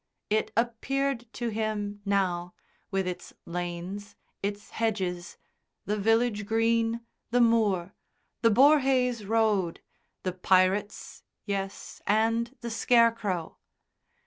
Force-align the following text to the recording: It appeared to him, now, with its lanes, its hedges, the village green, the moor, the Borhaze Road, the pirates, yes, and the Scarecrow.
It 0.31 0.51
appeared 0.57 1.31
to 1.33 1.49
him, 1.49 2.01
now, 2.05 2.55
with 2.89 3.05
its 3.05 3.33
lanes, 3.45 4.15
its 4.41 4.71
hedges, 4.71 5.37
the 5.85 5.95
village 5.95 6.43
green, 6.47 7.01
the 7.29 7.39
moor, 7.39 7.93
the 8.41 8.49
Borhaze 8.49 9.23
Road, 9.23 9.79
the 10.23 10.33
pirates, 10.33 11.21
yes, 11.45 12.01
and 12.07 12.57
the 12.61 12.71
Scarecrow. 12.71 13.59